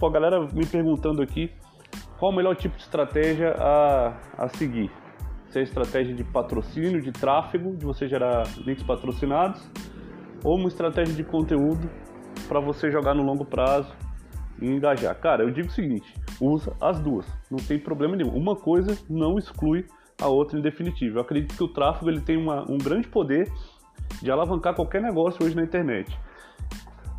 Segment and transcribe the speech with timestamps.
[0.00, 1.52] pô, a galera me perguntando aqui
[2.18, 4.90] qual o melhor tipo de estratégia a, a seguir.
[5.50, 9.68] Se é estratégia de patrocínio, de tráfego, de você gerar links patrocinados,
[10.42, 11.88] ou uma estratégia de conteúdo
[12.48, 13.92] para você jogar no longo prazo
[14.60, 15.14] e engajar.
[15.16, 18.34] Cara, eu digo o seguinte: usa as duas, não tem problema nenhum.
[18.34, 19.84] Uma coisa não exclui
[20.20, 21.18] a outra em definitivo.
[21.18, 23.52] Eu acredito que o tráfego ele tem uma, um grande poder
[24.22, 26.16] de alavancar qualquer negócio hoje na internet.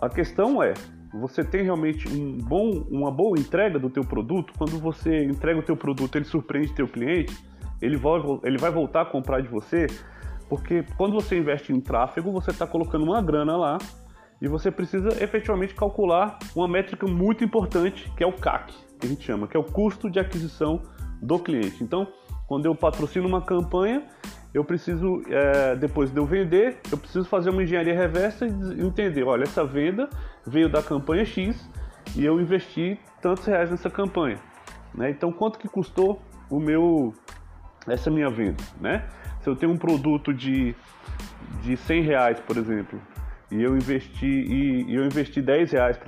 [0.00, 0.74] A questão é,
[1.20, 4.52] você tem realmente um bom, uma boa entrega do teu produto?
[4.58, 7.36] Quando você entrega o teu produto, ele surpreende teu cliente,
[7.80, 9.86] ele vai, ele vai voltar a comprar de você,
[10.48, 13.78] porque quando você investe em tráfego, você está colocando uma grana lá
[14.42, 19.08] e você precisa efetivamente calcular uma métrica muito importante, que é o CAC, que a
[19.08, 20.82] gente chama, que é o custo de aquisição
[21.22, 21.82] do cliente.
[21.82, 22.08] Então,
[22.48, 24.02] quando eu patrocino uma campanha,
[24.54, 29.24] eu preciso, é, depois de eu vender, eu preciso fazer uma engenharia reversa e entender,
[29.24, 30.08] olha, essa venda
[30.46, 31.68] veio da campanha X
[32.14, 34.38] e eu investi tantos reais nessa campanha.
[34.94, 35.10] Né?
[35.10, 37.12] Então, quanto que custou o meu
[37.86, 39.06] essa minha venda, né?
[39.42, 40.74] Se eu tenho um produto de,
[41.62, 42.98] de 100 reais, por exemplo,
[43.50, 45.98] e eu investi e, e eu investi 10 reais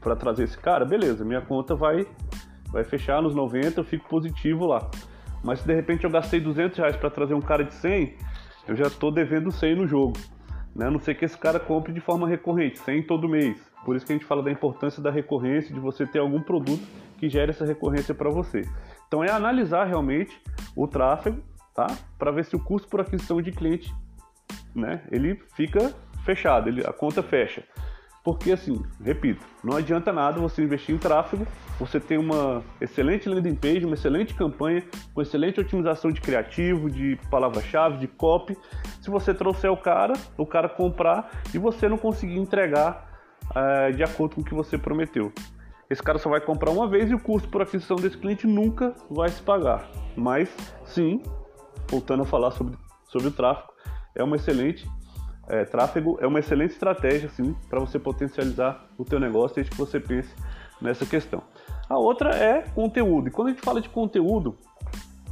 [0.00, 2.04] para trazer esse cara, beleza, minha conta vai
[2.72, 4.90] vai fechar nos 90, eu fico positivo lá.
[5.44, 8.16] Mas se de repente eu gastei 200 reais para trazer um cara de 100,
[8.66, 10.14] eu já estou devendo 100 no jogo.
[10.74, 10.86] Né?
[10.86, 13.60] A não ser que esse cara compre de forma recorrente, 100 todo mês.
[13.84, 16.82] Por isso que a gente fala da importância da recorrência, de você ter algum produto
[17.18, 18.62] que gere essa recorrência para você.
[19.06, 20.40] Então é analisar realmente
[20.74, 21.42] o tráfego,
[21.74, 21.86] tá?
[22.18, 23.94] Para ver se o custo por aquisição de cliente,
[24.74, 27.62] né, ele fica fechado, ele, a conta fecha.
[28.24, 31.46] Porque assim, repito, não adianta nada você investir em tráfego,
[31.78, 37.18] você tem uma excelente landing page, uma excelente campanha, com excelente otimização de criativo, de
[37.30, 38.56] palavra-chave, de copy.
[39.02, 43.12] Se você trouxer o cara, o cara comprar e você não conseguir entregar
[43.54, 45.30] é, de acordo com o que você prometeu.
[45.90, 48.94] Esse cara só vai comprar uma vez e o custo por aquisição desse cliente nunca
[49.10, 49.86] vai se pagar.
[50.16, 50.48] Mas
[50.86, 51.22] sim,
[51.88, 52.74] voltando a falar sobre,
[53.04, 53.68] sobre o tráfego,
[54.14, 54.88] é uma excelente
[55.48, 59.76] é, tráfego é uma excelente estratégia assim, para você potencializar o teu negócio desde que
[59.76, 60.34] você pense
[60.80, 61.42] nessa questão.
[61.88, 63.28] A outra é conteúdo.
[63.28, 64.56] E quando a gente fala de conteúdo,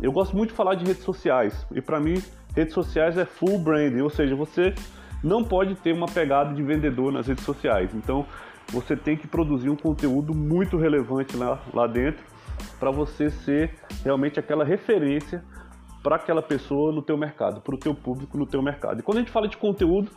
[0.00, 1.66] eu gosto muito de falar de redes sociais.
[1.72, 2.22] E para mim,
[2.54, 4.74] redes sociais é full branding, ou seja, você
[5.22, 7.90] não pode ter uma pegada de vendedor nas redes sociais.
[7.94, 8.26] Então,
[8.68, 12.24] você tem que produzir um conteúdo muito relevante lá, lá dentro
[12.78, 13.74] para você ser
[14.04, 15.42] realmente aquela referência
[16.06, 19.00] para aquela pessoa no teu mercado, para o teu público no teu mercado.
[19.00, 20.08] E quando a gente fala de conteúdo,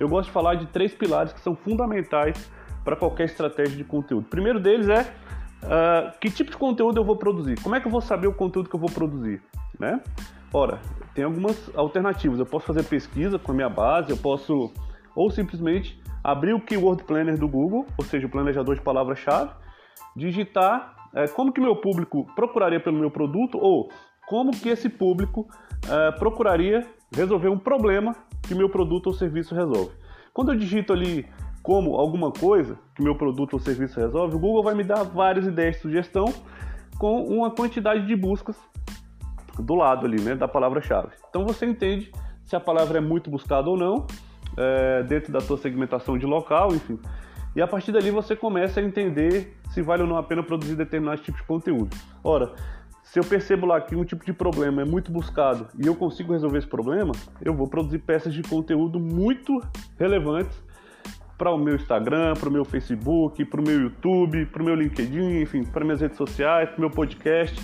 [0.00, 2.50] eu gosto de falar de três pilares que são fundamentais
[2.84, 4.24] para qualquer estratégia de conteúdo.
[4.24, 7.54] O primeiro deles é uh, que tipo de conteúdo eu vou produzir?
[7.62, 9.40] Como é que eu vou saber o conteúdo que eu vou produzir?
[9.78, 10.02] Né?
[10.52, 10.80] Ora,
[11.14, 12.40] tem algumas alternativas.
[12.40, 14.72] Eu posso fazer pesquisa com a minha base, eu posso
[15.14, 19.52] ou simplesmente abrir o Keyword Planner do Google, ou seja, o planejador de palavras-chave,
[20.16, 23.88] digitar é, como que meu público procuraria pelo meu produto ou
[24.28, 25.48] como que esse público
[25.84, 29.92] uh, procuraria resolver um problema que meu produto ou serviço resolve.
[30.32, 31.26] Quando eu digito ali
[31.62, 35.46] como alguma coisa que meu produto ou serviço resolve, o Google vai me dar várias
[35.46, 36.26] ideias de sugestão
[36.98, 38.56] com uma quantidade de buscas
[39.58, 41.08] do lado ali, né, da palavra-chave.
[41.28, 42.12] Então você entende
[42.44, 44.06] se a palavra é muito buscada ou não,
[44.56, 46.98] é, dentro da sua segmentação de local, enfim.
[47.56, 50.74] E a partir dali você começa a entender se vale ou não a pena produzir
[50.74, 51.96] determinado tipo de conteúdo.
[52.22, 52.52] Ora,
[53.10, 56.32] se eu percebo lá que um tipo de problema é muito buscado e eu consigo
[56.32, 59.62] resolver esse problema, eu vou produzir peças de conteúdo muito
[59.98, 60.62] relevantes
[61.38, 64.74] para o meu Instagram, para o meu Facebook, para o meu YouTube, para o meu
[64.74, 67.58] LinkedIn, enfim, para minhas redes sociais, para o meu podcast.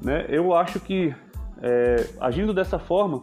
[0.00, 0.24] Né?
[0.30, 1.14] Eu acho que
[1.60, 3.22] é, agindo dessa forma,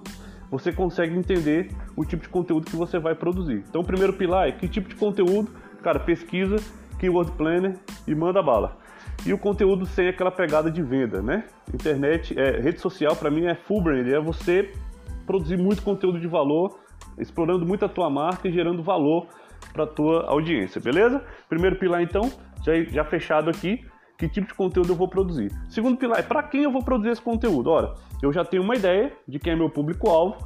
[0.52, 3.64] você consegue entender o tipo de conteúdo que você vai produzir.
[3.68, 5.50] Então, o primeiro pilar é que tipo de conteúdo,
[5.82, 6.58] cara, pesquisa,
[7.00, 8.85] keyword planner e manda bala
[9.26, 11.46] e o conteúdo sem aquela pegada de venda, né?
[11.74, 14.72] Internet, é, rede social para mim é full brand, é você
[15.26, 16.80] produzir muito conteúdo de valor,
[17.18, 19.28] explorando muito a tua marca e gerando valor
[19.74, 21.24] para tua audiência, beleza?
[21.50, 22.32] Primeiro pilar então,
[22.64, 23.84] já, já fechado aqui,
[24.18, 25.52] que tipo de conteúdo eu vou produzir.
[25.70, 27.70] Segundo pilar é para quem eu vou produzir esse conteúdo.
[27.70, 30.38] Ora, eu já tenho uma ideia de quem é meu público-alvo,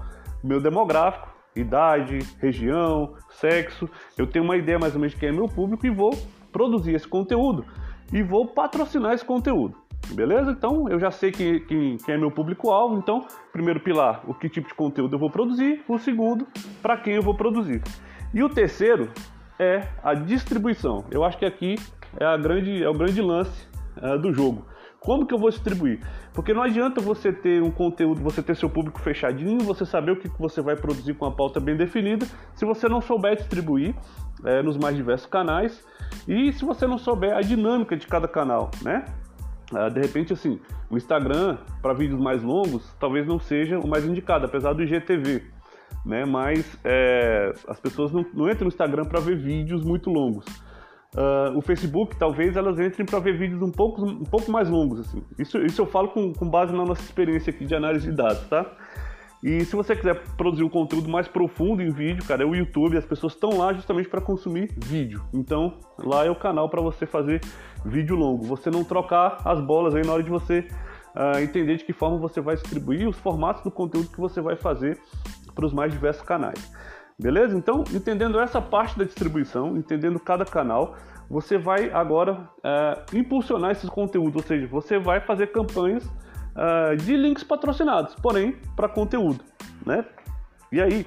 [0.44, 3.89] meu demográfico, idade, região, sexo.
[4.18, 6.18] Eu tenho uma ideia mais ou menos de quem é meu público e vou
[6.51, 7.66] produzir esse conteúdo
[8.11, 9.75] e vou patrocinar esse conteúdo.
[10.11, 10.51] Beleza?
[10.51, 12.97] Então eu já sei quem, é meu público-alvo.
[12.97, 15.83] Então, primeiro pilar, o que tipo de conteúdo eu vou produzir.
[15.88, 16.47] O segundo,
[16.81, 17.81] para quem eu vou produzir.
[18.33, 19.09] E o terceiro
[19.59, 21.06] é a distribuição.
[21.11, 21.75] Eu acho que aqui
[22.19, 23.67] é, a grande, é o grande lance
[24.01, 24.65] é, do jogo.
[25.00, 26.00] Como que eu vou distribuir?
[26.33, 30.15] Porque não adianta você ter um conteúdo, você ter seu público fechadinho, você saber o
[30.17, 33.95] que você vai produzir com a pauta bem definida, se você não souber distribuir
[34.44, 35.83] é, nos mais diversos canais
[36.30, 39.04] e se você não souber a dinâmica de cada canal, né?
[39.74, 44.06] Ah, de repente, assim, o Instagram para vídeos mais longos talvez não seja o mais
[44.06, 45.44] indicado, apesar do IGTV,
[46.06, 46.26] né?
[46.26, 50.46] Mas é, as pessoas não, não entram no Instagram para ver vídeos muito longos.
[51.16, 55.00] Uh, o Facebook, talvez elas entrem para ver vídeos um pouco, um pouco mais longos.
[55.00, 55.24] Assim.
[55.40, 58.48] Isso, isso eu falo com, com base na nossa experiência aqui de análise de dados,
[58.48, 58.72] tá?
[59.41, 62.97] E se você quiser produzir um conteúdo mais profundo em vídeo, cara, é o YouTube,
[62.97, 65.24] as pessoas estão lá justamente para consumir vídeo.
[65.33, 67.39] Então, lá é o canal para você fazer
[67.86, 68.44] vídeo longo.
[68.44, 70.68] Você não trocar as bolas aí na hora de você
[71.15, 74.57] uh, entender de que forma você vai distribuir os formatos do conteúdo que você vai
[74.57, 75.00] fazer
[75.56, 76.71] para os mais diversos canais.
[77.18, 77.57] Beleza?
[77.57, 80.95] Então, entendendo essa parte da distribuição, entendendo cada canal,
[81.30, 86.09] você vai agora é, impulsionar esses conteúdos, ou seja, você vai fazer campanhas
[86.59, 89.44] é, de links patrocinados, porém para conteúdo,
[89.85, 90.03] né?
[90.71, 91.06] E aí,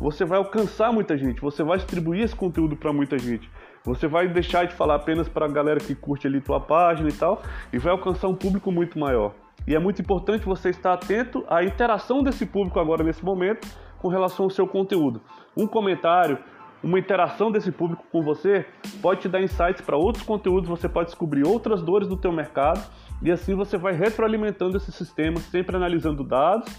[0.00, 3.50] você vai alcançar muita gente, você vai distribuir esse conteúdo para muita gente.
[3.84, 7.12] Você vai deixar de falar apenas para a galera que curte ali tua página e
[7.12, 9.34] tal, e vai alcançar um público muito maior.
[9.66, 14.08] E é muito importante você estar atento à interação desse público agora nesse momento com
[14.08, 15.20] relação ao seu conteúdo.
[15.56, 16.38] Um comentário,
[16.82, 18.66] uma interação desse público com você
[19.00, 22.80] pode te dar insights para outros conteúdos, você pode descobrir outras dores do teu mercado
[23.22, 26.70] e assim você vai retroalimentando esse sistema, sempre analisando dados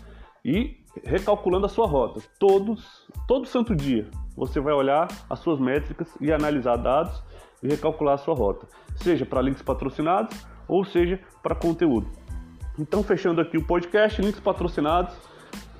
[0.45, 2.21] e recalculando a sua rota.
[2.39, 7.23] Todos, todo santo dia, você vai olhar as suas métricas e analisar dados
[7.61, 12.07] e recalcular a sua rota, seja para links patrocinados ou seja para conteúdo.
[12.79, 15.15] Então, fechando aqui o podcast, links patrocinados,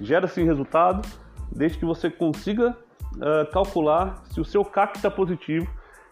[0.01, 1.07] gera sim resultado
[1.51, 2.75] desde que você consiga
[3.17, 5.67] uh, calcular se o seu CAC está positivo.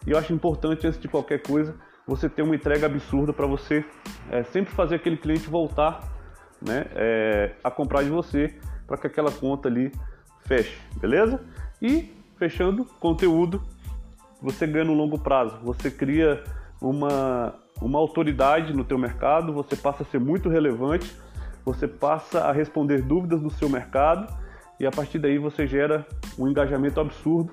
[0.06, 1.74] E eu acho importante, antes de qualquer coisa,
[2.06, 3.84] você ter uma entrega absurda para você
[4.30, 6.00] é, sempre fazer aquele cliente voltar
[6.62, 8.54] né, é, a comprar de você
[8.86, 9.92] para que aquela conta ali
[10.46, 11.40] feche, beleza?
[11.82, 13.60] E fechando, conteúdo,
[14.40, 16.44] você ganha no longo prazo, você cria
[16.80, 21.12] uma, uma autoridade no teu mercado, você passa a ser muito relevante,
[21.64, 24.32] você passa a responder dúvidas do seu mercado
[24.78, 26.06] e a partir daí você gera
[26.38, 27.50] um engajamento absurdo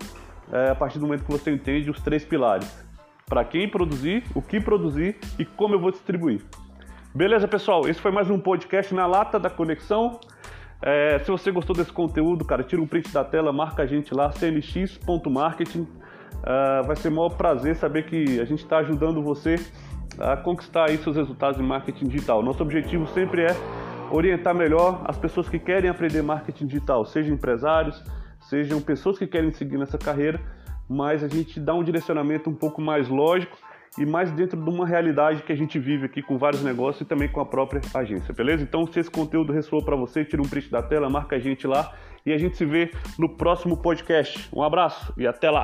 [0.52, 2.86] é, a partir do momento que você entende os três pilares:
[3.26, 6.42] para quem produzir, o que produzir e como eu vou distribuir.
[7.16, 7.88] Beleza, pessoal?
[7.88, 10.20] Esse foi mais um podcast na lata da conexão.
[10.82, 14.14] É, se você gostou desse conteúdo, cara, tira um print da tela, marca a gente
[14.14, 15.88] lá, cnx.marketing.
[16.46, 19.56] É, vai ser um maior prazer saber que a gente está ajudando você
[20.20, 22.44] a conquistar aí seus resultados em marketing digital.
[22.44, 23.56] Nosso objetivo sempre é
[24.14, 28.02] orientar melhor as pessoas que querem aprender marketing digital, sejam empresários,
[28.42, 30.40] sejam pessoas que querem seguir nessa carreira,
[30.88, 33.58] mas a gente dá um direcionamento um pouco mais lógico
[33.98, 37.06] e mais dentro de uma realidade que a gente vive aqui com vários negócios e
[37.06, 38.62] também com a própria agência, beleza?
[38.62, 41.66] Então, se esse conteúdo ressoou para você, tira um print da tela, marca a gente
[41.66, 41.94] lá
[42.24, 44.48] e a gente se vê no próximo podcast.
[44.54, 45.64] Um abraço e até lá!